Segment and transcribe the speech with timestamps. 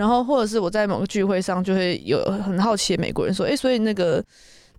[0.00, 4.24] 然后或者是我在某个聚会上就会有很好奇的美国人说，哎，所以那个。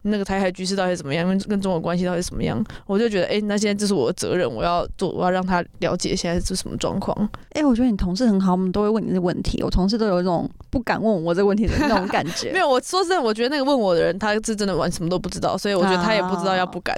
[0.03, 1.27] 那个台海局势到底怎么样？
[1.27, 2.59] 跟跟中国关系到底怎么样？
[2.87, 7.15] 我就觉得，哎，那现在这是我的责任，我要做，我要让他了解现在是什么状况。
[7.51, 9.61] 哎，我觉得你同事很好，我们都会问你这问题。
[9.61, 12.49] 我同事都有一种不敢问我这个问题的那种感觉。
[12.53, 16.97] 没有，我说真的，我觉得那个问我的人，他是真的完什么都不知道，所以我觉得他也不知道要不敢。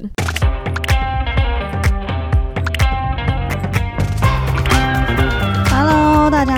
[6.32, 6.58] 大家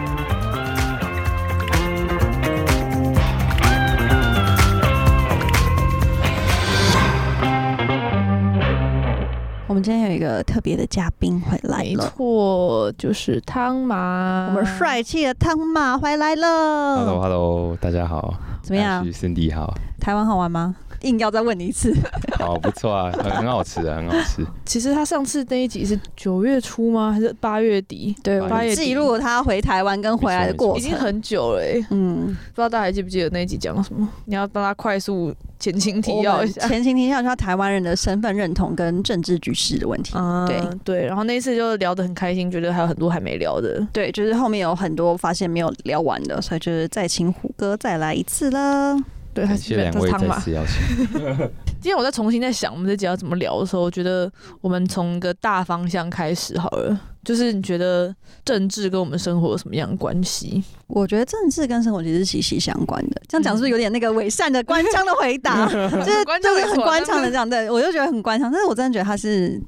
[9.81, 16.97] 们今天有一个特别的嘉宾回来了，没错，就是汤马，我们帅气的汤马回来了。
[16.97, 20.75] Hello，Hello，大家好，怎么样？Cindy 好，台湾好玩吗？
[21.01, 21.93] 硬要再问你一次，
[22.39, 24.45] 好不错啊，很很好吃的，很好吃。
[24.65, 27.11] 其实他上次那一集是九月初吗？
[27.11, 28.15] 还是八月底？
[28.23, 31.61] 对，八月记录他回台湾跟回来的过程，已经很久了。
[31.89, 34.07] 嗯，不知道大家还记不记得那一集讲了什么？
[34.25, 36.67] 你要帮他快速前情提要一下。
[36.67, 40.13] 前情提要，他台湾人的身份认同跟政治局势的问题。
[40.47, 43.85] 对对，然后那一次就聊得很开心，觉得还有很多还没聊的。
[43.91, 48.97] 对，就是后面有很多发现没有聊完的，所以就是再请虎哥再来一次了。
[49.33, 51.37] 对，谢谢两位再次邀请。
[51.81, 56.99] 今天我在重新在想我们这集要怎么聊的时候，我觉得我们从一个大方向开始好了。
[57.23, 60.63] 就是你觉得政治跟我们生活有什么样的关系？
[60.87, 63.21] 我觉得政治跟生活其实息息相关的。
[63.27, 65.65] 这样讲是不是有点那个伪善的官腔的回答？
[65.69, 68.51] 就是就是很官腔的这样，对我就觉得很官腔。
[68.51, 69.61] 但是我真的觉得他是。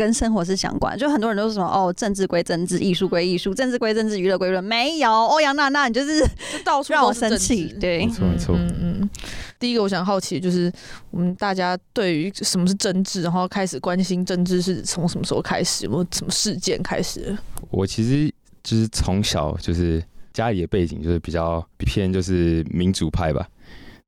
[0.00, 4.62] 跟生活是相关，就很多人都是什么哦，政治归政治，艺术归艺术，政治归政治，娱乐归娱乐。
[4.62, 6.26] 没有欧阳娜娜，你就是
[6.64, 7.66] 到处让我生气。
[7.78, 8.56] 对，没错没错。
[8.56, 9.10] 嗯嗯。
[9.58, 10.72] 第一个我想好奇就是，
[11.10, 17.36] 我们大家对于什么是政治，然后开始关心政治是从什么时候开始，有什么事件开始？
[17.70, 18.32] 我其实
[18.62, 23.46] 就是从小就是家里的背景就是比较偏就是民主派吧。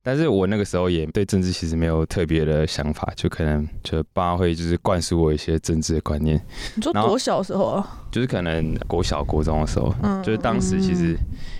[0.03, 6.41] 但是我那个时候也对政治其实没有特别的想法，就可能就爸妈会就是灌输我一些政治的观念。
[6.75, 8.05] 你说多小时候啊？
[8.11, 11.17] 就是可能国小、国中的时候，就是当时其实，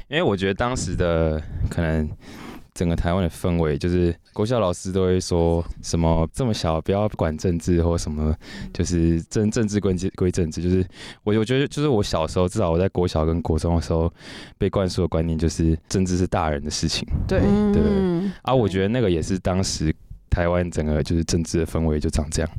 [0.09, 2.09] 因为我觉得当时的可能。
[2.75, 8.35] 整个台湾的氛围，就是国校老师都会说什么这么小不要管政治或什么，
[8.73, 10.63] 就是政政治归归政治。
[10.63, 10.85] 就是
[11.23, 14.13] 我我觉得，就是我小时候，至少我在国小跟国中的时候
[14.59, 17.07] 被灌输的观念，就是政治是大人的事情。
[17.29, 17.41] 对
[17.73, 17.83] 对，
[18.43, 19.95] 啊，我觉得那个也是当时。
[20.33, 22.51] 台湾整个就是政治的氛围就长这样，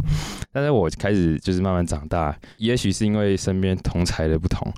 [0.52, 4.72] 但是我开始就是慢慢长大，也许是因为身边同才的不同，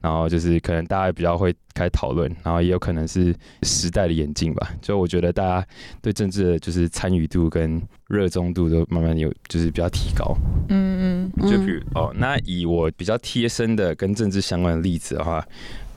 [0.00, 4.68] 然后就是可能大家比较会开始讨论，然后也有可能是时代的演进吧。
[4.82, 5.66] 就我觉得大家
[6.02, 10.36] 对政治的就是参与度跟热衷度都慢慢有就是比较提高。
[10.70, 15.46] 嗯嗯，就比如哦，那以我比较贴身的跟政治相关的例子的话。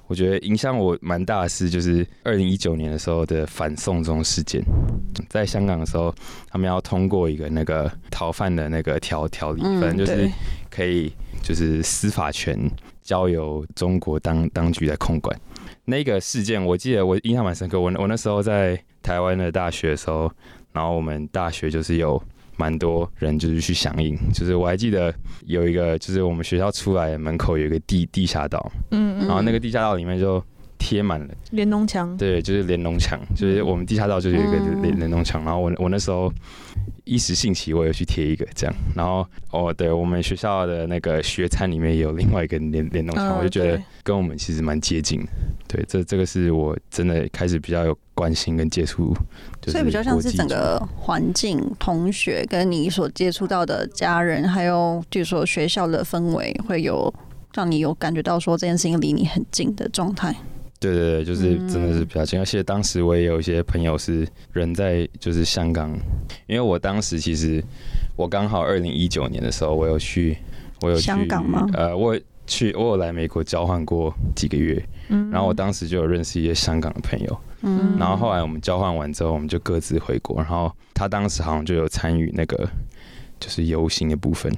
[0.07, 4.61] 我觉得影响我蛮大的是，就是二零一九年的时候的反送中事件，
[5.29, 6.13] 在香港的时候，
[6.49, 10.29] 他们要通过一个那个逃犯的那个条条例，反正就是
[10.69, 12.59] 可以就是司法权
[13.01, 15.39] 交由中国当当局来控管。
[15.85, 20.31] 那个事件我记得我印象蛮深刻，我我那时候在台湾的大学的时候，
[20.71, 22.21] 然后我们大学就是有。
[22.57, 25.13] 蛮多人就是去响应，就是我还记得
[25.45, 30.43] 有一个，就是我们学校出来门口有一个地地下道，嗯嗯，然后那个地下道里面就
[30.77, 31.33] 贴满了。
[31.51, 36.31] 连农墙，对，就是连农墙，就是我们地下道就是有一个连连农墙，然后我我那时候。
[37.05, 45.27] 一时兴起，我也去贴一个这样，然后哦，对我们学校的那个学餐里面也有另外一个联联动墙，我就觉得跟我们其实蛮接近的。
[45.67, 49.15] 对，这这个是我真的开始比较有关心跟接触，
[49.65, 57.13] 所以比较像是整个环境、同学跟你所接触到的家人，还有就是说学校的氛围，会有
[57.53, 60.35] 让你有感觉到说这件事情离你很近的状态。
[60.79, 65.89] 对对对，就是真的是比较近，而且当时我也有一些朋友是人在就是香港，
[66.45, 67.63] 因为我当时其实
[68.17, 70.37] 我刚好二零一九年的时候，我有去，
[70.81, 71.65] 我有去香港吗？
[71.73, 82.69] 呃，我去，我有来美国交换过几个月，嗯，然后我当时就有认识一些香港的朋友，嗯，然后后来我们交换完之后，我们就各自回国，然后他当时好像就有参与那个
[83.39, 84.51] 就是游行的部分，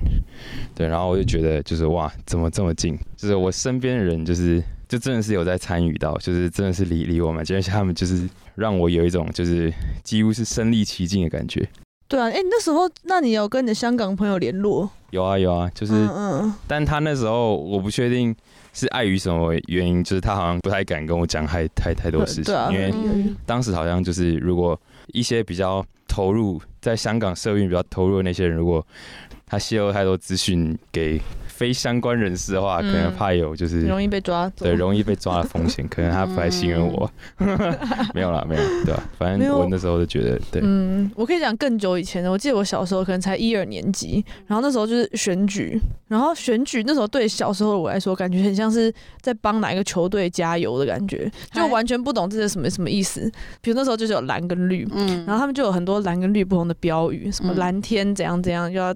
[0.76, 3.00] 对，然后我就觉得就是哇，怎么这么近？
[3.16, 4.62] 就是我身边的人就是。
[4.88, 9.74] 就真的是有在参与到，就是真的是离离我们，而且他们就是让我有一种就是
[10.04, 11.68] 几乎是身临其境的感觉。
[12.08, 14.88] 对啊，哎，那时候那你有跟你的香港朋友联络？
[15.10, 18.34] 有啊有啊，就是，嗯嗯，但他那时候我不确定
[18.76, 23.36] 是碍于什么原因，就是他好像不太敢跟我讲太太太多事情，因为嗯。
[23.46, 24.80] 当时好像就是如果
[25.14, 28.86] 一些比较投入在香港社运比较投入的那些人，如果
[29.48, 31.20] 他泄露太多资讯给
[31.56, 34.66] 非相关人士的话，嗯可能怕有就是容易被抓走。
[34.66, 37.10] 对容易被抓的风险， 可能他不太信任我。
[38.14, 42.30] 没有啦，没有，对吧、反正我那时候就觉得，对，嗯，我可以讲更久以前的。
[42.30, 45.80] 我记得我小时候可能才一二年级，然后那时候就是选举，
[46.10, 53.32] 然后选举那时候对小时候的我来说，感觉很像是在帮哪一个球队加油的感觉，就完全不懂这是什么什么意思。
[53.62, 58.94] 比如那时候就是有蓝跟绿，嗯，然后他们就有很多蓝跟绿不同的标语，什么嗯蓝天怎样怎样，又要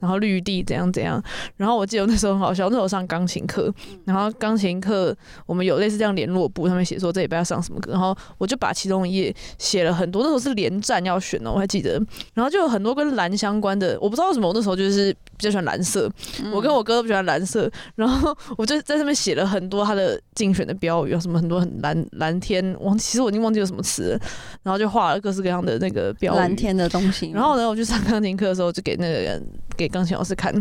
[0.00, 1.22] 然后绿地怎样怎样。
[1.56, 3.72] 然后我记得我那时候很好笑，那时候上钢琴课，
[4.04, 5.16] 然后钢琴课
[5.46, 12.00] 我们有类似这样联络簿，上面写说这礼拜要上什么课，然后我就把其中一页写了很多，那时候是连战要选哦，我还记得，
[12.34, 16.06] 然后就有很多跟蓝相关的，我不知道为什么我那时候就是比较喜欢蓝色，
[16.42, 24.20] 嗯我跟我哥都不喜欢蓝色，然后我就在上面写了很多他的竞选的标语，有什么很多很蓝蓝天，忘其实我已经忘记有什么词，
[24.62, 26.36] 然后就画了各式各样的那个标语。
[26.36, 29.42] 蓝天的东西，然后呢，我去上钢琴课的时候，就给那个人
[29.78, 30.52] 给钢琴老师看，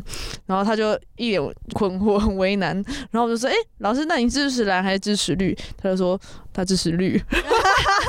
[0.46, 1.42] 然后他就一脸
[1.74, 2.74] 困惑，很为难。
[3.12, 6.18] 然后我就说：“哎、老师，那你支持蓝还是支持绿？”他就说
[6.54, 7.22] 他支持绿。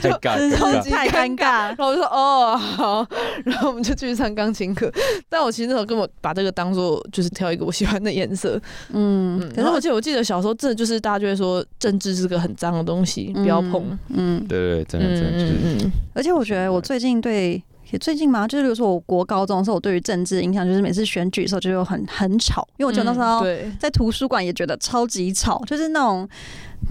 [0.00, 0.90] 尴尬真尴尬。
[0.90, 1.76] 太尴尬然。
[1.76, 3.06] 后我就说：“哦，好。”
[3.44, 4.90] 然后我们就继续上钢琴课。
[5.28, 8.60] 但我其实那时候根本把这个当做就是挑一个我喜欢的颜色。
[8.92, 13.98] 嗯，嗯，可是我记得我记得小时候真的就是大家就会说政治是个很脏的东西，不要碰。
[14.08, 17.62] 嗯，对真的真的就是，嗯嗯而且我觉得我最近对。
[17.92, 23.44] 也最近嘛，就是比如说我国高中的时候，我对于政治的印象就是每次选举的时候就有很很吵，因为我觉得那时候
[23.80, 26.28] 在图书馆也觉得超级吵，就是那种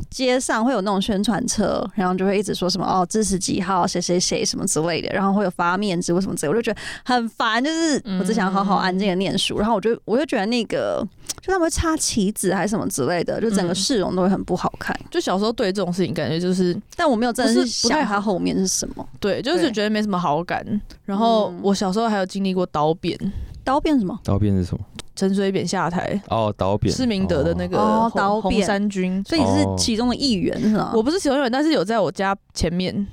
[0.10, 7.63] 街上会有那种宣传车，然后就会一直说什么哦支持几号谁谁谁什么之类的，然后会有发面纸或什么之类的，我就觉得很烦。
[7.63, 11.06] 就是我只想好好安静的念书，然后我就我就觉得那个
[11.42, 14.96] 就他们会插旗子还是什么之类的，就整个嗯市容都会很不好看。
[15.12, 19.07] 就小时候对这种事情感觉就是但我没有真的是想它后面是什么。
[19.19, 20.66] 对，就是觉得没什么好感。
[21.06, 23.18] 然后嗯我小时候还有经历过刀变，
[23.63, 24.19] 刀变什么？
[24.24, 24.84] 刀变是什么？
[25.19, 28.10] 陈水扁下台，哦，刀扁，施明德的那个哦。
[28.10, 28.66] 红红刀扁。
[28.66, 29.21] 三军。
[29.27, 29.75] 所以你是哦。
[29.77, 30.94] 其中的一员是吗？
[30.95, 33.06] 我不是其中一员，但是有在我家前面，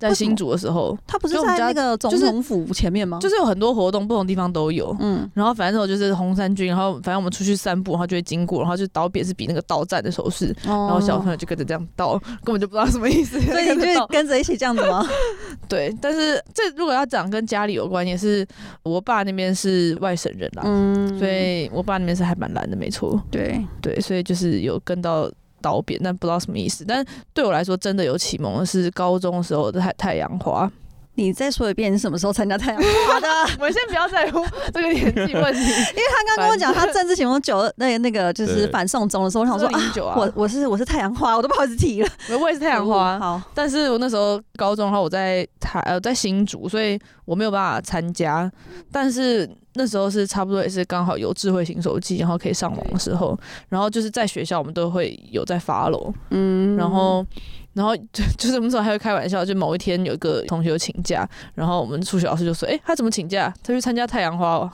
[0.00, 3.18] 在新竹的时候，他不是在那个总统府前面吗？
[3.20, 4.96] 就是有很多活动，不同地方都有。
[4.98, 13.38] 嗯，然后反正我就是红衫军，然后反正我们出去散步，然后就会经过，然后就倒扁是比那个倒站的手势，然然后小朋友就跟着这样倒，根本就不知道什么意思。
[13.42, 15.06] 所以你就跟着刀跟着一起这样子吗？
[15.68, 18.46] 对，但是这如果要讲跟家里有关，也是
[18.82, 23.20] 我爸那边是外省人啦，嗯，所以我爸那边是还蛮蓝的，没错。
[23.30, 25.30] 对，对，所以就是有跟到
[25.60, 26.84] 刀扁，但不知道什么意思。
[26.86, 30.70] 但对我来说，真的有启蒙的是高中的时候的太太阳花。
[31.16, 33.28] 你再说一遍，你什么时候参加太阳花的？
[33.58, 34.42] 我们先不要在乎
[34.72, 35.60] 这个年纪问题。
[35.92, 42.08] 因为他刚跟我讲他政治启蒙九那那个就是反送中的时候，我想说啊，零九啊，我我是我是太阳花，我都不好意思提了。
[42.30, 48.50] 我我也是太阳花，好，但是我那时候高中的话，我在台呃在新竹，所以我没有办法参加。
[48.90, 53.38] 但是那时候是差不多也是刚好有智慧型手机，然后可以上网的时候，
[53.68, 57.24] 然后就是在学校我们都会有在发楼，嗯然后。
[57.72, 63.54] 然后就就是我们那时候还会开玩笑，就某一天有一个同学请假，然后我们数学老师就说：“哎、他怎么请假？
[63.62, 64.70] 他去参加太阳花哦。”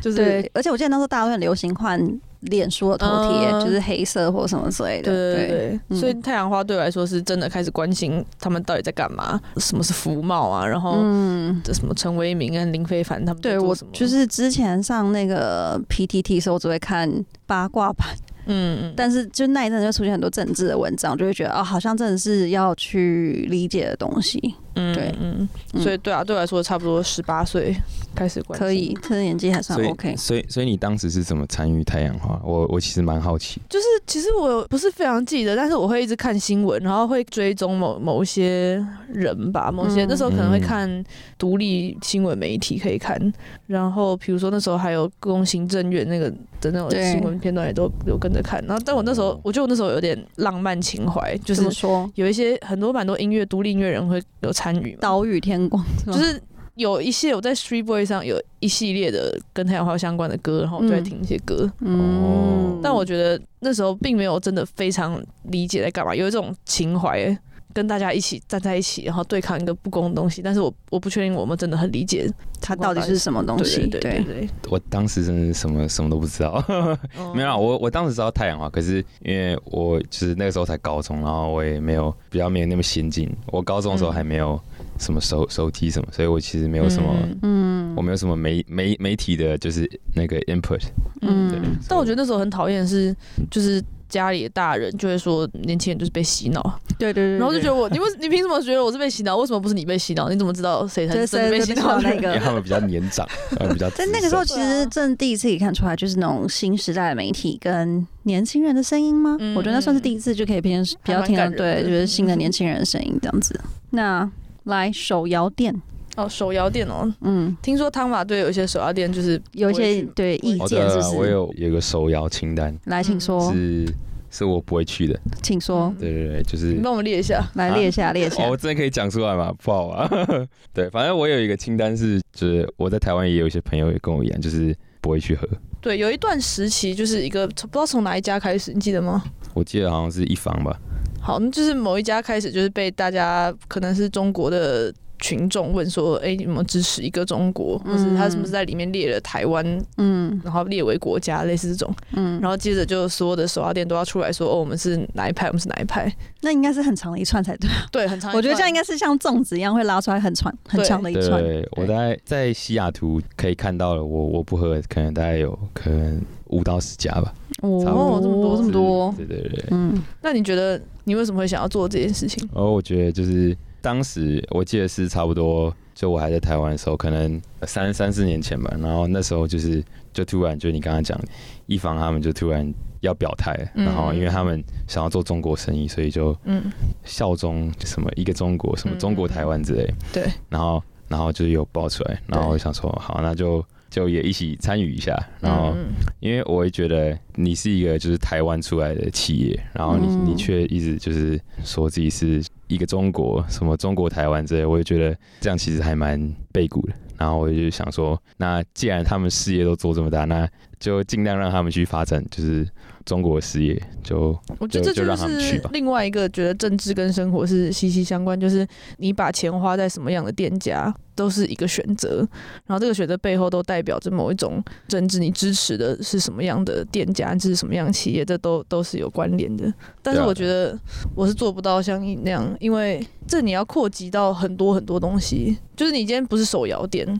[0.00, 2.00] 就是对，而且我记得那时候大家都很流行换
[2.40, 5.12] 脸书的头贴，嗯就是黑色或什么之类的。
[5.12, 11.60] 对对对，嗯所以太阳花对我来说是真的开始关心他们到底在干嘛，什么是服贸啊，然后嗯。
[11.64, 17.10] 这什么陈为民跟林非凡他们在对我就是之前上那个 PTT 的时候，我只会看
[17.46, 18.06] 八卦版，
[18.46, 24.54] 嗯嗯，但是就那一阵就出现很多政治的文章，就会觉得哦、好像真的是要去理解的东西。
[24.78, 27.74] 嗯对嗯，嗯所以对啊，对我来说差不多十八岁
[28.14, 30.16] 开始关心可以，，这个年纪还算 OK。
[30.16, 32.40] 所以所以你当时是怎么参与太阳花？
[32.44, 33.60] 我我其实蛮好奇。
[33.68, 41.04] 就是其实我不是非常记得，但是我会一直看新闻，然后会追踪某某一些人吧，某些、嗯那时候可能会嗯看
[41.36, 43.20] 独立新闻媒体可以看，
[43.66, 46.30] 然后比如说那时候还有公行政院那个
[46.60, 52.10] 的那种新闻片段也都有跟着看，然后但我那时候我觉得我那时候有点浪漫情怀，就是怎么说？
[52.14, 56.42] 有一些很多蛮多音乐独立音乐人会有参与嘛，岛屿天光是就是
[56.74, 61.68] 有一些我在 Street Boy 上有一系列的跟太阳花相关的歌，然后我就在嗯听一些歌。
[61.80, 67.36] 嗯，但我觉得那时候并没有真的非常理解在干嘛，有一种情怀，
[67.78, 70.42] 跟大家一起站在一起，然后对抗一个不公的东西。
[70.42, 72.28] 但是我我不确定我们真的很理解
[72.60, 73.86] 它到底是什么东西？
[73.86, 76.60] 对对对我当时真的是什么什么都不知道，
[77.36, 84.60] 没有啊，我我当时知道太阳花，可是因为我就是那个时候才高中，然后我也没有比较没有那么先进，我高中的时候嗯还没有
[84.98, 90.82] 什么手手机什么，所以我其实没有什么，嗯嗯，我没有什么媒媒媒体的，就是那个 input，
[91.22, 91.78] 嗯。
[91.88, 93.14] 但我觉得那时候很讨厌是，
[93.50, 99.36] 就是家里的大人就会说年轻人就是被洗脑，对对对，然后就觉得我，你为你凭什么觉得我是被洗脑？
[99.36, 100.28] 为什么不是你被洗脑？
[100.28, 102.02] 你怎么知道谁才是真的被洗脑的？
[102.02, 102.28] 那个。
[102.28, 103.26] 因为他们比较 年长，
[103.72, 103.88] 比较。
[103.90, 109.36] 在那个时候，其实真的第一次可以看出来，就是那种新时代的媒体跟年轻人的声音吗？
[109.40, 113.58] 嗯我觉得那算是第一次就可以偏比较听到，对，就是新的年轻人的声音这样子。
[113.90, 114.30] 那
[114.64, 115.74] 来手摇店，
[116.18, 121.16] 哦，手摇店哦，嗯，听说汤马对有一些手摇店就是有一些对意见是不是？
[121.16, 123.86] 我有有个手摇清单，来，请说，是
[124.28, 125.18] 是我不会去的。
[125.42, 127.40] 请说，嗯对对对，就是你帮我们列一下。
[127.54, 128.50] 来列一下，列一下哦，。
[128.50, 129.54] 我真的可以讲出来吗？
[129.62, 130.10] 不好啊。
[130.74, 135.46] 对，反正我有一个清单是，就是我在台湾也有一些朋友也跟我一样，就是不会去喝。
[135.80, 139.22] 对，有一段时期就是一个不知道从哪一家开始，你记得吗？
[139.54, 140.76] 我记得好像是一房吧。
[141.20, 149.64] 好，那就是某一家开始就是被大家可能是中国的群众问说，哎、你们支持一个中国，或是他是不是在里面列了台湾，
[149.96, 157.68] 嗯然后列为国家，类似这种，嗯，然后接着就所有的手摇店都要出来说，哦，我们是哪一派，我们是哪一派，那应该是很长的一串才对。
[157.90, 158.32] 对，很长。
[158.34, 161.42] 我觉得这样应该是像粽子一样会拉出来很长很长的一串。
[161.42, 167.32] 对，我大概在西雅图可以看到了，我我不喝，可能大概有可能五到十家吧。
[167.60, 169.14] 差不多这么多这么多。
[169.16, 169.64] 对对对。
[169.70, 172.48] 嗯那你觉得你为什么会想要做这件事情？
[172.52, 178.74] 哦我觉得就是当时我记得是差不多，就我还在台湾的时候，可能三三四年前吧。
[178.80, 179.82] 然后那时候就是
[180.12, 181.18] 就突然就你刚刚讲，
[181.66, 186.70] 一方他们就突然要表态，嗯然后因为他们想要做中国生意，所以就嗯，
[187.04, 189.88] 效忠什么一个中国，什么中国台湾之类。
[190.12, 195.16] 对，然后然后就有爆出来，然后我想说好，那就就也一起参与一下。
[195.40, 195.88] 然后嗯
[196.20, 206.20] 因为我会觉得你是一个就是台湾出来的企业，然后你、嗯你却一直就是说自己是一个中国，什么中国台湾之类，我也觉得这样其实还蛮
[206.52, 206.92] 背骨的。
[207.16, 212.64] 然后我就想说，那既然他们事业都做这么大，那就尽量让他们去发展，就是
[213.08, 213.82] 中国事业。
[214.04, 218.66] 就我觉得这就是另外一个觉得政治跟生活是息息相关，就是
[218.98, 222.18] 你把钱花在什么样的店家都是一个选择，
[222.66, 229.72] 然后这个选择背后都代表着某一种政治，你支持的是什么样的店家，支持什么样的企业，这都都是有关联的。
[230.02, 230.78] 但是我觉得
[231.14, 237.18] 我是做不到像你那样，因为这你要扩及到很多很多东西，就是你今天不是手摇店。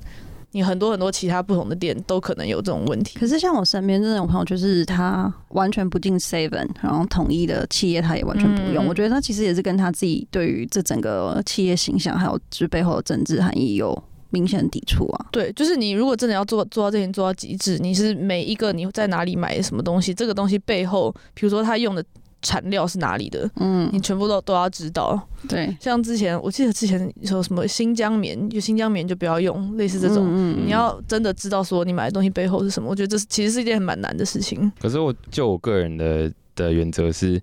[0.52, 8.85] 你很多很多其他不同的店都可能有这种问题，可是像我身边这种朋友，就是他完全不进 Seven，然后统一的企业他也完全不用。
[8.85, 15.26] 嗯我觉得他其实也是跟他自己对于这整个企业形象，还有就是背后的政治含义有明显的抵触啊。
[15.31, 22.02] 对，就是你如果真的要做做到这点做到极致，你是每一个你在哪里买什么东西，这个东西背后，比如说他用的
[22.42, 25.21] 产料是哪里的，嗯你，全部都都要知道。
[25.49, 30.26] 对，像之前我记得之前说什么新疆棉，就新疆棉就不要用，类似这种。
[30.28, 34.71] 嗯你要真的知道说你买的东西背后是什么，我觉得这是其实是一件很蛮难的事情。
[34.80, 37.40] 可是我就我个人的的原则是，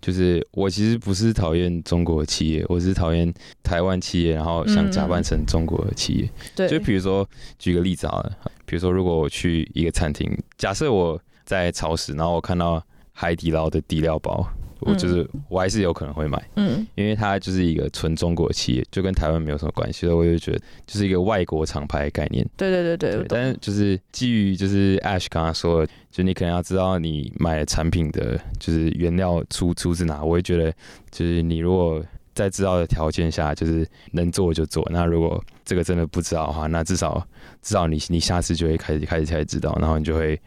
[0.00, 6.30] 就是我其实不是讨厌中国企业，我是讨厌台湾企业，然后想假扮成中国的企业。
[6.54, 7.26] 对，就比如说，
[7.58, 8.32] 举个例子好了，
[8.66, 12.82] 比如说，如果我去一个餐厅，假设我在超市，然后我看到
[13.20, 14.48] 海底捞的底料包，
[14.78, 22.48] 我就是、我还是有可能会买，嗯，因为它就是一个纯中国企业，就跟台湾没有什么关系，所以我就觉得就是一个外国厂牌的概念。
[22.56, 30.72] 对对对对，但是就是基于就是 Ash 刚刚说的，就你可能要知道你买的产品的就是原料出出自哪，我会觉得
[31.10, 32.00] 就是你如果
[32.34, 34.88] 在知道的条件下，就是能做就做。
[34.92, 37.26] 那如果这个真的不知道的话，那至少
[37.62, 40.40] 至少你你下次就会开始开始才知道，然后你就会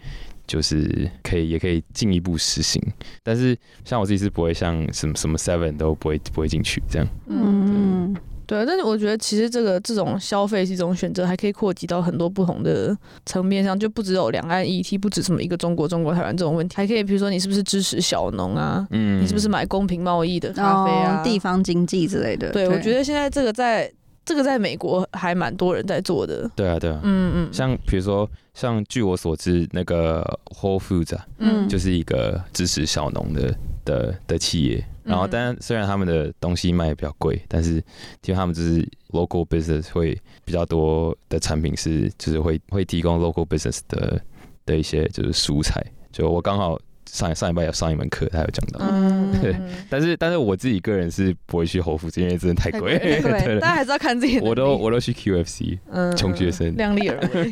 [0.52, 2.82] 就是可以也可以进一步实行。
[3.24, 7.08] 但是像我自己是不会像什么什么 Seven 都不会不会进去这样。
[7.28, 8.14] 嗯，
[8.46, 12.94] 对，但是我觉得其实这个这种消费是一种选择，还可以扩及到很多不同的
[13.26, 22.52] 层面上，就不只有两岸议题，不止什么一个中国、中国台湾这种问题，还可以比如说你是不是支持小农啊，嗯你是不是买公平贸易的咖啡啊，哦地方经济之类的。
[22.52, 23.90] 对，我觉得现在这个在
[24.24, 26.50] 这个在美国还蛮多人在做的。
[26.56, 30.24] 对啊对啊，嗯嗯，像比如说，像据我所知，那个
[30.56, 34.86] Whole Foods 啊，嗯就是一个支持小农的的的企业。
[35.04, 37.82] 然后，但虽然他们的东西卖的比较贵，但是
[38.22, 44.22] 其实他们就是 local business 会比较多的产品是就是会会提供 local business 的
[44.64, 45.84] 的一些就是蔬菜。
[46.12, 48.80] 就我刚好上上一拜有上一门课，他有讲到。
[48.90, 49.56] 嗯，对
[49.90, 52.98] 但是但是我自自己个人是不会去 Whole Foods，因为真的太太贵。
[52.98, 54.46] 贵 对对大家还是要看自己的。
[54.46, 55.80] 我都我都去 QFC。
[55.90, 57.52] 嗯穷学生量力而为。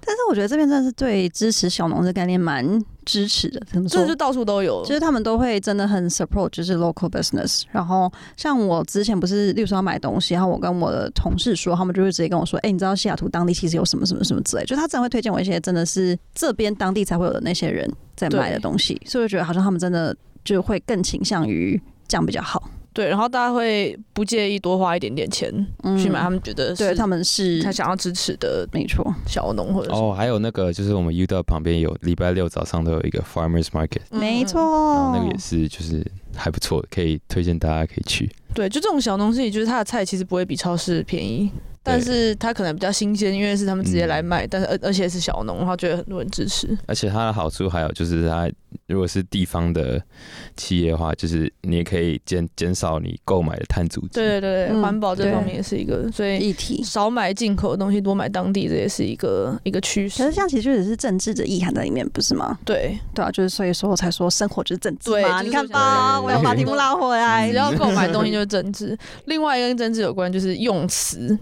[0.00, 2.66] 但是我觉得这边真的是对支持小农这概念蛮
[3.10, 4.06] 支持的，怎么说这？
[4.06, 7.62] 就到处都有，就是他们都会真的很 support，就是 local business。
[7.72, 22.70] 然后像我之前不是，例如说要买东西，然后我跟我的同事说，他们就会直接跟我说：“哎、你知道西雅图当地其实有什么什么什么之类。”就他真的会推荐我一些真的是这边当地才会有的那些人在卖的东西，所以我觉得好像他们真的就会更倾向于这样比较好。
[22.92, 25.48] 对，然后大家会不介意多花一点点钱
[25.84, 36.04] 嗯去买他们觉得是对他们是他想要支持的没错，小农或者是哦，还有那个就是我们 U 道旁边有礼拜六早上都有一个 Farmers Market，嗯没错，然后那个也是就是
[36.34, 38.28] 还不错，可以推荐大家可以去。
[38.52, 41.48] 对，就这种小农市集，就是它的菜其实不会比超市便宜，
[41.82, 46.76] 但是它可能比较新鲜，因为是他们直接来卖，但是而而且是小农，然后觉得很多人支持。
[46.86, 48.50] 而且它的好处还有就是它
[48.86, 50.02] 如果是地方的
[50.56, 54.08] 企业的话，就是你也可以减减少你购买的碳足迹。
[54.14, 56.82] 对对环保这方面也是一个，所以议题。
[56.82, 60.34] 少买进口的东西，多买当地，这也是一个一个趋势可是。
[60.34, 62.58] 这样其实就只是政治的意涵在里面，不是吗？
[62.64, 65.40] 对，对啊，就是所以说我才说生活就是政治嘛。
[65.40, 67.60] 你看就是我吧，我要把题目拉回来 只。
[67.60, 68.96] 要购买东西 就是政治。
[69.26, 71.38] 另外一个跟政治有关就是用词，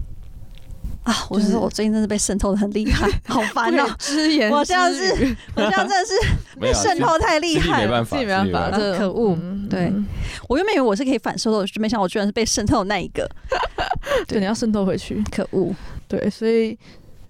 [1.09, 6.13] 啊，我觉得我最近真的被渗透的很厉害，好烦哦、 只言我现在只语我现在真的是
[6.61, 7.83] 被渗透太厉害。
[7.85, 10.05] 没办法，自己没办法，自己这可恶嗯对嗯
[10.47, 13.27] 我原本以为我是可以反渗透的，没想到我居然是被渗透的那一个。
[14.27, 15.23] 对，你要渗透回去。
[15.31, 15.73] 可恶！
[16.07, 16.77] 对，所以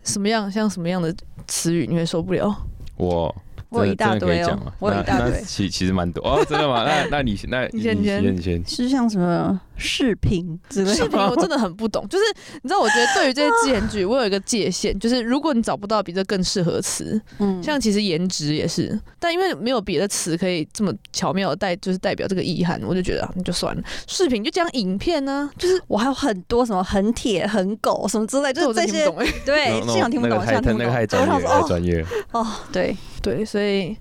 [0.03, 1.13] 什么样像什么样的
[1.47, 2.53] 词语你会受不了？
[2.97, 3.33] 我
[3.69, 6.83] 我有一大堆哦，我有一大堆其其实蛮多哦，真的吗？
[6.83, 10.95] 那那你那你先你先先你先，是像什么视频之类的。
[10.95, 12.23] 视频我真的很不懂，就是
[12.61, 23.81] 你知道，我觉得对于这些自言句， 我有一个界限，就是如果你找不到比这更适合词，嗯，像其实颜值也是，但因为没有别的词可以这么巧妙的代，就是代表这个遗憾，我就觉得啊那就算了。
[24.07, 30.77] 视频就讲影片呢、就是我还有很多什么很铁、很狗什么之类，就是这些真的听不懂哎、对，现场听不懂，那个太幸好听不懂。
[30.79, 32.07] 那个太专业了，我想说太专业了。
[32.31, 33.95] 哦哦，对，对，所以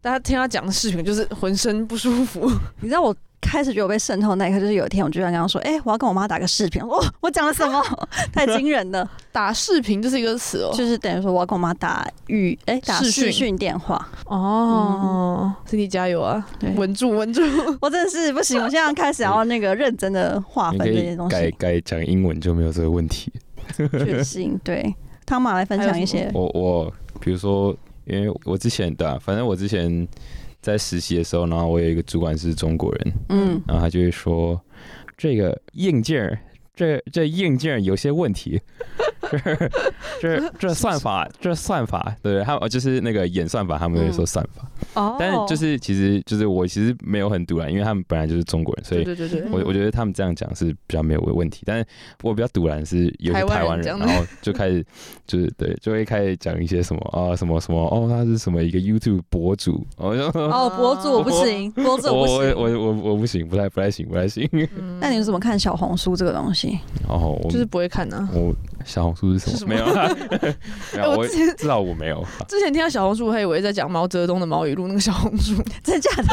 [0.00, 2.50] 大家听他讲的视频就是浑身不舒服。
[2.80, 3.14] 你知道我
[3.48, 7.82] 开始觉得我被渗透那一刻，就是有一天我居然跟他说：“哎、我要跟我妈打个视频。”哦，我讲了什么？
[8.32, 9.10] 太惊人了！
[9.32, 10.70] 打视频就是一个词哦。
[10.74, 14.06] 就是等于说我要跟我妈打语，哎、打视讯讯电话。
[14.26, 17.40] 哦，C D 加油啊，稳住稳住。
[17.80, 21.36] 我真的是不行，我现在开始要那个认真的划分这些东西。
[21.36, 23.32] 改改讲英文就没有这个问题。
[23.76, 24.94] 确信对，
[25.26, 26.30] 汤马来分享一些。
[26.34, 27.74] 我我比如说，
[28.06, 30.06] 因为我之前对啊，反正我之前
[30.60, 34.60] 在实习的时候，然后我有一个主管是中国人，嗯，然后他就会说
[35.16, 36.38] 这个硬件。
[36.74, 38.60] 这这硬件有些问题，
[40.20, 51.86] 这这这算法这算法，对，他们就是那个演算法，他们会说算法，哦但是就是其实就是我其实没有很堵然，因为他们本来就是中国人，所以对对对对，我我觉得他们这样讲是比较没有问题，但是
[52.22, 54.84] 我比较堵然是有些台湾人，然后就开始
[55.26, 60.10] 就是对，就会开始讲一些什么啊什么什么哦，他是什么一个 YouTube 博主，哦，
[60.76, 62.78] 博主我不行，博主我我我不行。
[62.78, 64.48] 我我我不行，不太不太行，不太行。
[64.52, 66.78] 嗯那你们怎么看小红书这个东西？
[67.08, 69.74] 哦，我就是不会看呢、我小红书是什么？
[69.74, 70.08] 没有啊，
[70.94, 72.24] 没有，我至少我没有。
[72.48, 76.28] 之前听到小红书，我还以为在讲毛泽东的毛语录那个小红书， 真的假的？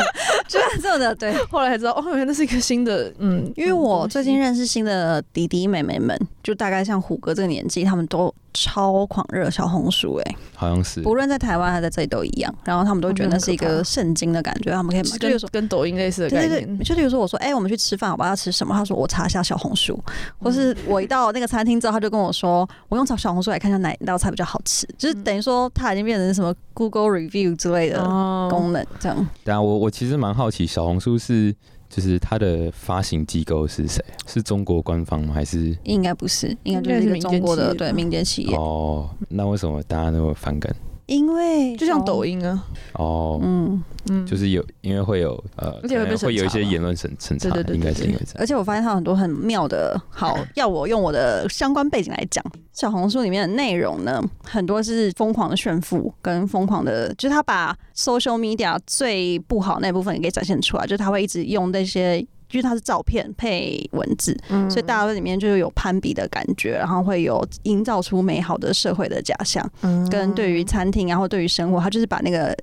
[0.48, 12.56] 居 然真的对，后来才知道哦，原来那是一个新的嗯，因为我最近认认识新的弟弟妹妹们，就大概像虎哥这个年纪，他们都超狂热小红书、哎，好像是不论在台湾还是在这里都一样。
[12.64, 15.18] 然后他们都觉得那是一个圣经的感觉，他们可以买。
[15.18, 18.74] 就比如跟说，跟抖音类似的概念对对对，，就比如说我说，哎、我们去吃饭，好吧，要吃什么？
[18.74, 20.00] 他说我查一下小红书，
[20.40, 29.28] 或是我一到那个餐厅之后，他就跟我说，我用找小红书来看一下哪一道菜比较好吃，就是等于说它已经变成什么 Google Review 之类的哦功能，这样。
[29.44, 31.54] 对啊，我我其实蛮好奇，小红书是
[31.90, 34.04] 就是它的发行机构是谁？
[34.28, 35.34] 是中国官方吗？
[35.34, 39.10] 还是应该不是，应该就是一个中国的对民间企业，哦？
[39.30, 40.76] 那为什么大家那么反感？
[41.08, 42.64] 因为就像抖，音啊，
[42.94, 48.36] 哦，嗯，嗯，就是有因为会有呃，而且会被会有一些言论审审查，对对对应该是对因为这样。
[48.40, 62.26] 而且我发现它有很多很妙的，好，要我用我的相关背景来讲，小红书里面的内容呢，很多是疯狂的炫富跟疯狂的，就是他把 social media 最不好那部分也给展现出来，就是他会一直用那些。
[62.56, 64.70] 就是它是照片配文字，嗯。
[64.70, 70.10] 所以大家在里面就是有攀比的感觉，然后会有营造出美好的社会的假象，嗯。
[70.10, 72.56] 跟对于餐厅，然后对于生活，它就是把那个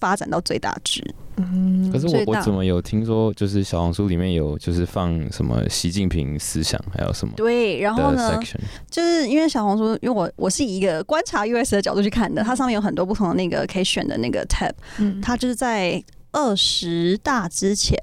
[0.00, 1.02] 发展到最大值。
[1.38, 8.40] 嗯可是我我怎么有听说，就是小红书里面有就是放什么习近平思想，还有什么对，然后呢，
[8.90, 15.20] 就是因为小红书，因为我我是以一个观察 US 的角度去看的，它上面有很多不同的那个可以选的那个 tab，嗯。
[15.20, 17.98] 它就是在二十大之前，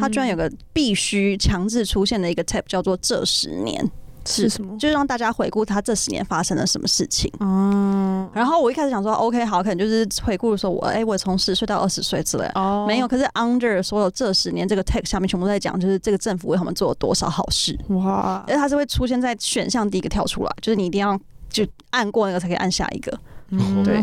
[0.00, 3.90] 它居然有个必须强制出现的一个 tap，叫做这十年。
[4.28, 4.76] 是什么？
[4.76, 7.32] 就是让大家回顾他这十年发生了什么事情。
[7.38, 12.52] 哦然后我一开始想说，OK，好，可能就是回顾的时候我，哎、我从十岁到二十岁之类的。
[12.56, 21.16] 哦没有，可是 under 所有这十年这个 tap 下面全部都在讲，就是这个政府为他们做了多少好事，哇而且它是会出现在选项第一个跳出来，就是你一定要
[21.48, 23.16] 就按过那个才可以按下一个。
[23.50, 24.02] 嗯对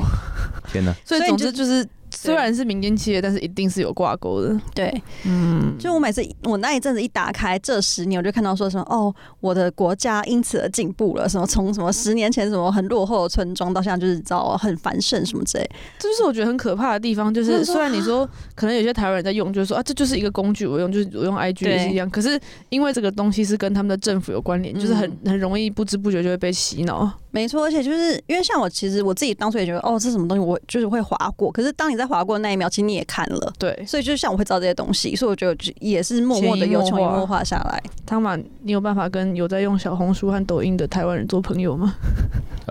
[0.71, 4.55] 天哪，所以总之就是，虽然是民间企业，但是一定是有挂钩的。
[4.73, 4.93] 对，
[5.25, 15.69] 嗯，就我每次我那一阵子一打开这十年，我就看到说什么哦，我的国家因此而进步了，什么从什么十年前什么很落后的村庄到现在就是你知道很繁盛什么之类。
[15.99, 27.11] 这就是我觉得很可怕的地方，就是 虽然你说可能有些台湾人在用，就是说啊，这就是一个工具，我用就是我用 IG 也是一样，可是因为这个东西是跟他们的政府有关联，就是很很容易不知不觉就会被洗脑。
[27.33, 31.51] 没错，而且就是因为像我，其实我自己当初也觉得，哦，这是什么东西，我就是会划过。
[31.51, 37.81] 可是当你在划过那一秒，其实你也看了，对，所以就是像我会知道这些东西，所以我觉得就也是默默的潜移默化有潜移默化下来。
[38.05, 41.95] 汤马，你有办法跟有在用小红书和抖音的台湾人做朋友吗？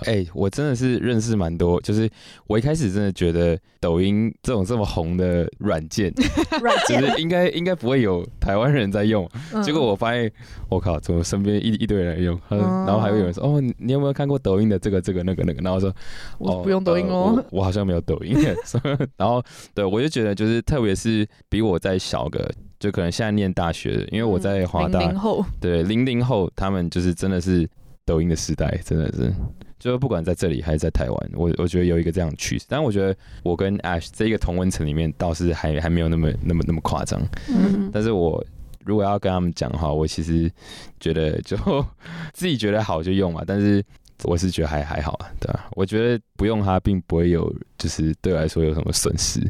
[0.07, 2.09] 哎、我真的是认识蛮多，就是
[2.46, 6.12] 我一开始真的觉得抖音这种这么红的软件，
[6.62, 10.33] 软就件是应该应该不会有台湾人在用，嗯结果我发现，
[10.70, 15.62] 我靠，怎么身边一一堆人在用，然后还会有人说，哦，你你有没有看过抖音的这个这个那个那个？
[15.62, 15.95] 然后说，
[16.38, 17.45] 我不用抖音呃哦。
[17.51, 18.37] 我我好像没有抖音。
[19.17, 19.43] 然后
[19.75, 27.69] 对我就觉得，就是特别是比我再小个，就可能现在念大学的，因为我在华大，零零后，对零零后，他们就是真的是
[28.05, 29.33] 抖音的时代，真的是。
[29.79, 33.12] 就是不管在这里还是在台湾，我我觉得有一个这样的趋势，但我觉得
[33.43, 37.21] 我跟 Ash 这一个同温层里面倒是还还没有那么那么那么夸张。
[37.49, 38.41] 嗯，但是我
[38.85, 40.49] 如果要跟他们讲的话，我其实
[41.01, 41.57] 觉得就
[42.33, 43.85] 自己觉得好就用嘛，但是
[44.25, 49.41] 我是觉得还还好啊，对吧、我觉得不用它并不会有，就是对我来说有什么损失。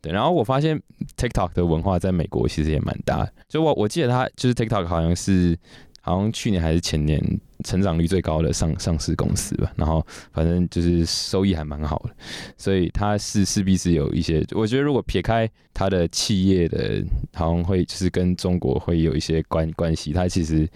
[0.00, 0.78] 对，然后我发现
[1.16, 5.58] TikTok 的文化在美国其实也蛮大的，就我我记得它就是 TikTok 好像是
[6.02, 7.18] 好像去年还是前年
[7.64, 12.14] 成长率最高的上上市公司吧，然后反正就是收益还蛮好的，
[12.58, 20.68] 所以它是势必是有一些，我觉得如果撇开它的企业的，好像会就是跟中国会有一些关关系，它其实。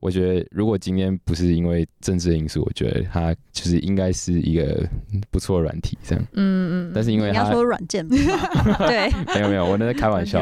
[0.00, 4.88] 我觉得，如果今天不是因为政治因素，我觉得它就是应该是一个
[5.30, 6.24] 不错的软体，这样。
[6.34, 8.14] 嗯嗯，但是因为它你要说软件吧，
[8.86, 10.40] 对，没有没有，我那在开玩笑。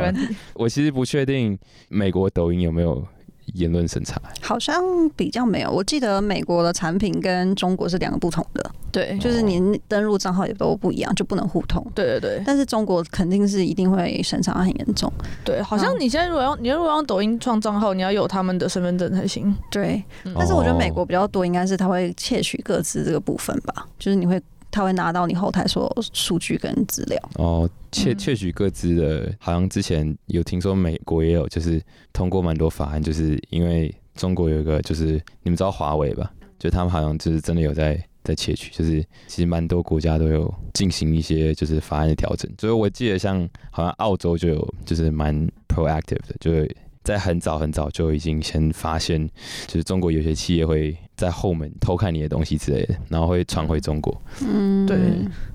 [0.54, 3.06] 我其实不确定美国抖音有没有
[3.54, 4.20] 言论审查。
[4.40, 5.70] 好像比较没有。
[5.70, 11.84] 我记得美国的产品跟中国是两个不同的，对就是您登录账号也都不一样，就不能互通。
[11.94, 15.12] 对对对但是中国肯定是一定会审查很严重，
[15.44, 19.54] 对，好像嗯你现在如果要你如果要用抖音创账号，你要有他们的身份证才行。
[19.70, 20.02] 对。
[20.24, 24.40] 嗯但是我觉得美哦国比较多，应该是他会窃取各自这个部分吧，就是你会
[24.76, 27.18] 他会拿到你后台所有数据跟资料。
[27.36, 31.80] 哦，窃嗯窃取各自的，好像之前有听说美国也有，就是
[32.12, 35.12] 通过蛮多法案，就是因为中国有一个，就是
[35.42, 36.30] 你们知道华为吧？
[36.58, 42.50] 就他们好像就是真的有在在窃取，就是其实蛮多国家都有进行一些就是法案的调整。
[42.58, 45.34] 所以我记得像好像澳洲就有就是蛮
[45.68, 49.26] proactive 的，就是在很早很早就已经先发现，
[49.66, 54.14] 就是中国有些企业会在后门偷看你的东西之类的，然后会传回中国。
[54.42, 54.98] 嗯，对。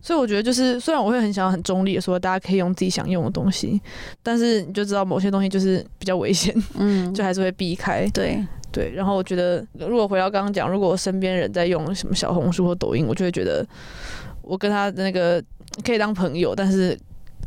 [0.02, 3.80] 所以我觉得就是，虽然我会很想要很中立的说，大家可以用自己想用的东西，
[4.24, 8.08] 但是你就知道某些东西就是比较危险，嗯， 就还是会避开。
[8.10, 13.66] 对，对，然后我觉得，如果回到刚刚讲，如果我身边人在用什么小红书或抖音，我就会觉得
[14.42, 15.44] 我跟他的那个
[15.86, 16.98] 可以当朋友，但是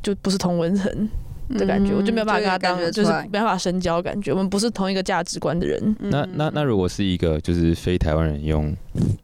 [0.02, 1.08] 就不是同文层
[1.50, 5.80] 的感觉，我就没有办法跟他当，就是没办法深交，感觉我们不是同一个价值观的人。
[6.00, 8.74] 嗯那那那如果是一个就是非台湾人用，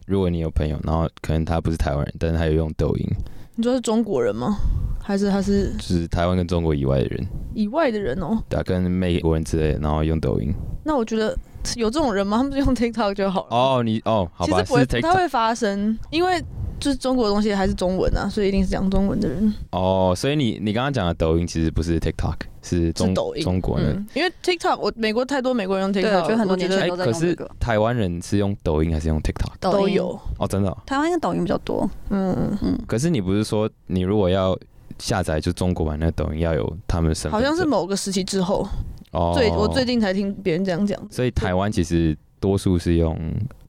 [0.05, 3.07] 如果你有朋友，然后可能他不是台湾人，但是他有用抖音，
[3.55, 4.57] 你说是中国人吗？
[5.03, 8.37] 还是他是就是台湾跟中国以外的人，以外的人哦？
[8.47, 10.53] 对啊，跟美国人之类，然后用抖音。
[10.83, 11.35] 那我觉得
[11.75, 12.37] 有这种人吗？
[12.37, 13.47] 他们就用 TikTok 就好了。
[13.49, 16.41] 哦，你哦，好吧，其实不会，不太会发生，因为
[16.81, 23.43] 就是中国的东西还是中文啊，所以一定是讲中文的人哦，所以你你刚刚讲的抖音其实不是 TikTok，是是中抖音。
[23.43, 23.95] 中国人。
[23.95, 29.53] 嗯，因为 TikTok 我美国太多美国人用 TikTok，对我觉得很多年轻哎、人都在可是台湾人是用抖音还是用 TikTok？
[29.59, 30.19] 都有。
[30.39, 34.57] 哦，真的哦、台湾应该抖音比较多，嗯，嗯，可是你不是说你如果要
[34.97, 37.45] 下载就中国版的抖音要有他们的身份好？
[37.45, 38.67] 像是某个时期之后，
[39.11, 43.15] 哦，最我最近才听别人这样讲，所以台湾其实多数是用